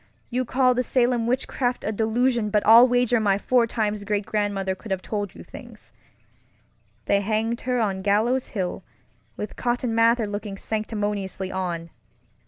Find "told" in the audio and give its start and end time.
5.03-5.35